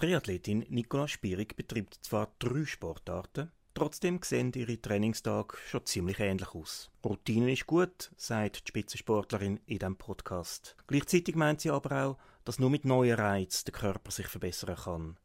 [0.00, 6.90] Triathletin Nicola Spierig betreibt zwar drei Sportarten, trotzdem sehen ihre Trainingstage schon ziemlich ähnlich aus.
[7.04, 10.74] Routine ist gut, sagt die Spitzensportlerin in diesem Podcast.
[10.86, 15.18] Gleichzeitig meint sie aber auch, dass nur mit neuen Reizen der Körper sich verbessern kann.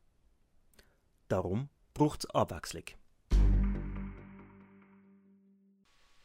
[1.30, 2.84] Darum braucht es Abwechslung.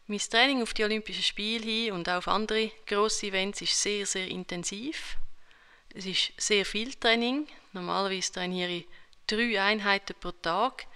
[0.09, 4.05] Mein Training auf die Olympischen Spiele hin und auch auf andere grosse Events ist sehr,
[4.07, 5.19] sehr intensiv.
[5.95, 7.47] Es ist sehr viel Training.
[7.73, 8.87] Normalerweise trainiere ich
[9.27, 10.87] drei Einheiten pro Tag.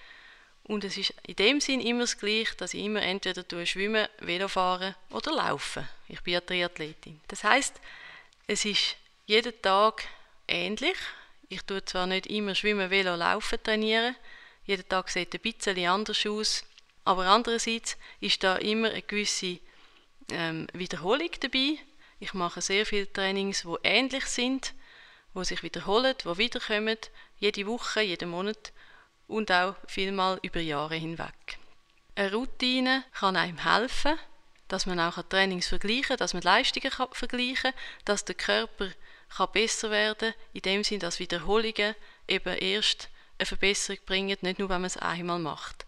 [0.64, 4.94] Und es ist in dem Sinn immer das Gleiche, dass ich immer entweder schwimmen, Velofahren
[5.10, 5.86] oder laufen.
[6.08, 7.20] Ich bin ja Triathletin.
[7.28, 7.78] Das heißt,
[8.46, 10.04] es ist jeden Tag
[10.48, 10.96] ähnlich.
[11.48, 14.16] Ich tue zwar nicht immer Schwimmen, Velo, Laufen trainieren.
[14.64, 16.64] Jeden Tag sieht ein bisschen anders aus.
[17.04, 19.58] Aber andererseits ist da immer eine gewisse
[20.30, 21.78] ähm, Wiederholung dabei.
[22.20, 24.72] Ich mache sehr viele Trainings, die ähnlich sind,
[25.34, 26.96] wo sich wiederholen, wo wiederkommen,
[27.38, 28.72] jede Woche, jeden Monat
[29.26, 31.58] und auch vielmal über Jahre hinweg.
[32.14, 34.18] Eine Routine kann einem helfen,
[34.68, 38.88] dass man auch Trainings vergleichen kann, dass man Leistungen vergleichen kann, dass der Körper
[39.36, 41.94] kann besser werden kann, in dem Sinne, dass Wiederholungen
[42.28, 45.86] eben erst eine Verbesserung bringen, nicht nur, wenn man es einmal macht.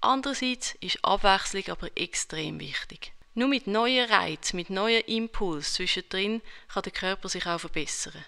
[0.00, 3.12] Andererseits ist Abwechslung aber extrem wichtig.
[3.34, 8.24] Nur mit neuen Reizen, mit neuen Impulsen zwischendrin kann der Körper sich auch verbessern.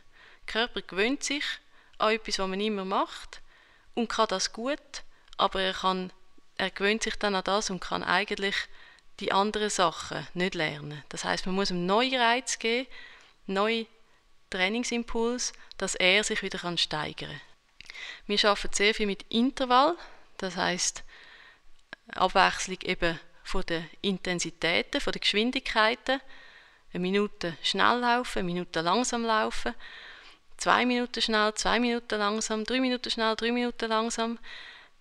[0.51, 1.45] Der Körper gewöhnt sich
[1.98, 3.41] an etwas, was man immer macht
[3.95, 4.81] und kann das gut,
[5.37, 6.12] aber er, kann,
[6.57, 8.57] er gewöhnt sich dann an das und kann eigentlich
[9.20, 11.05] die anderen Sachen nicht lernen.
[11.09, 12.89] Das heißt, man muss ihm neue Reize geben,
[13.47, 13.87] neue
[14.51, 17.41] Trainingsimpuls, dass er sich wieder steigern kann.
[18.27, 19.97] Wir arbeiten sehr viel mit Intervall,
[20.39, 21.05] das heißt
[22.09, 26.20] Abwechslung eben von den Intensitäten, von den Geschwindigkeiten.
[26.92, 29.75] Eine Minute schnell laufen, eine Minute langsam laufen,
[30.61, 34.39] zwei Minuten schnell, zwei Minuten langsam, drei Minuten schnell, drei Minuten langsam.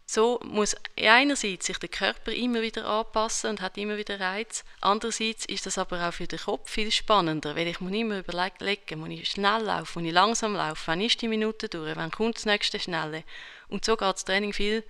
[0.05, 4.63] So muss einerseits sich der Körper immer wieder anpassen und hat immer wieder Reiz.
[4.81, 8.99] Andererseits ist das aber auch für den Kopf viel spannender, weil ich muss immer überlegen,
[8.99, 12.37] muss ich schnell laufen, muss ich langsam laufen, wann ist die Minute durch, wann kommt
[12.37, 13.23] das nächste Schnelle.
[13.67, 14.83] Und so geht das Training viel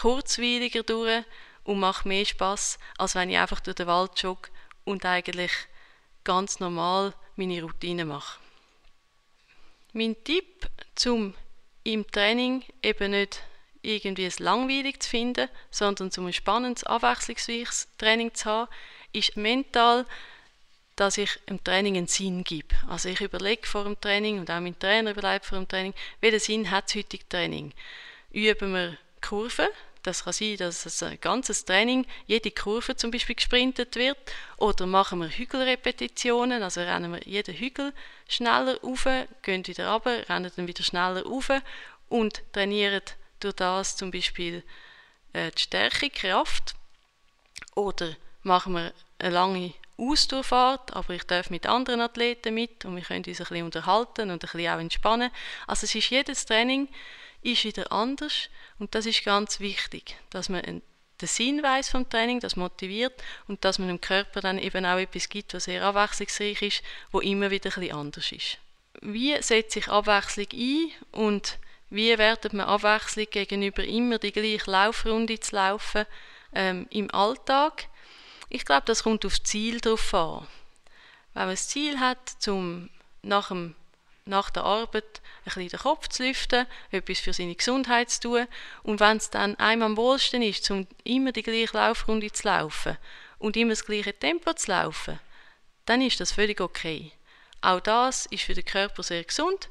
[0.00, 1.24] kurzweiliger durch
[1.64, 4.48] und macht mehr Spaß, als wenn ich einfach durch den Wald jogge
[4.84, 5.52] und eigentlich
[6.24, 8.41] ganz normal meine Routine mache.
[9.92, 11.34] Mein Tipp zum
[11.84, 13.42] im Training eben nicht
[13.82, 18.70] irgendwie es langweilig zu finden, sondern zum ein spannendes, abwechslungsreiches Training zu haben,
[19.12, 20.06] ist mental,
[20.96, 22.74] dass ich im Training einen Sinn gebe.
[22.88, 26.40] Also ich überlege vor dem Training und auch mein Trainer überlegt vor dem Training, welchen
[26.40, 27.72] Sinn hat das heutige Training.
[28.30, 29.68] Üben wir Kurven.
[30.02, 34.18] Das kann sein, dass ein ganzes Training, jede Kurve zum Beispiel gesprintet wird.
[34.56, 37.92] Oder machen wir Hügelrepetitionen, also rennen wir jeden Hügel
[38.28, 39.06] schneller rauf,
[39.42, 41.50] gehen wieder runter, rennen dann wieder schneller rauf
[42.08, 43.02] und trainieren
[43.38, 44.64] durch das zum Beispiel
[45.32, 46.74] äh, die Stärke, Kraft.
[47.74, 53.02] Oder machen wir eine lange Ausdauerfahrt, aber ich darf mit anderen Athleten mit und wir
[53.02, 55.30] können uns ein bisschen unterhalten und ein bisschen auch entspannen.
[55.66, 56.88] Also es ist jedes Training
[57.42, 58.48] ist wieder anders
[58.78, 60.82] und das ist ganz wichtig, dass man den
[61.28, 63.14] Sinn weiß vom Training, das motiviert
[63.48, 67.20] und dass man dem Körper dann eben auch etwas gibt, was sehr abwechslungsreich ist, wo
[67.20, 68.58] immer wieder ein anders ist.
[69.00, 71.58] Wie setzt sich Abwechslung ein und
[71.90, 76.06] wie wertet man Abwechslung gegenüber immer die gleiche Laufrunde zu laufen
[76.54, 77.88] ähm, im Alltag?
[78.54, 80.46] Ich glaube, das kommt auf das Ziel drauf an.
[81.32, 82.90] Wenn man das Ziel hat, zum
[83.22, 83.74] nach dem
[84.26, 88.46] nach der Arbeit ein bisschen den Kopf zu lüften, etwas für seine Gesundheit zu tun.
[88.82, 92.98] Und wenn es dann einem am wohlsten ist, um immer die gleiche Laufrunde zu laufen
[93.38, 95.18] und immer das gleiche Tempo zu laufen,
[95.86, 97.10] dann ist das völlig okay.
[97.62, 99.70] Auch das ist für den Körper sehr gesund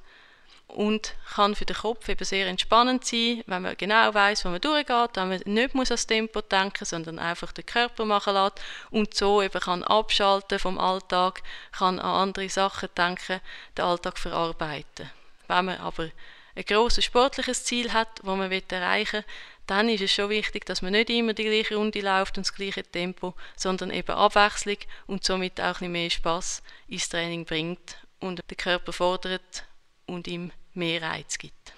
[0.72, 4.62] und kann für den Kopf eben sehr entspannend sein, wenn man genau weiß, wo man
[4.62, 9.14] durchgeht, wenn man nicht muss ans Tempo denken, sondern einfach den Körper machen lässt und
[9.14, 13.42] so eben kann abschalten vom Alltag, kann an andere Sachen denken,
[13.78, 15.10] den Alltag verarbeiten.
[15.48, 16.10] Wenn man aber
[16.56, 19.25] ein grosses sportliches Ziel hat, das man erreichen will,
[19.68, 22.54] dann ist es schon wichtig, dass man nicht immer die gleiche Runde läuft und das
[22.54, 28.42] gleiche Tempo, sondern eben Abwechslung und somit auch ein mehr Spaß ins Training bringt und
[28.50, 29.63] den Körper fordert
[30.07, 31.73] und ihm mehr Reiz gibt.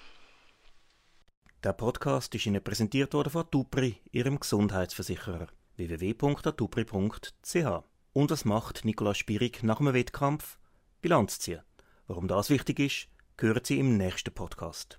[1.62, 5.48] Der Podcast ist Ihnen präsentiert worden von Tupri, Ihrem Gesundheitsversicherer.
[5.76, 7.56] www.atupri.ch
[8.12, 10.58] Und was macht Nikolaus Spierig nach einem Wettkampf?
[11.00, 11.62] Bilanz ziehen.
[12.06, 13.08] Warum das wichtig ist,
[13.40, 14.98] hören Sie im nächsten Podcast.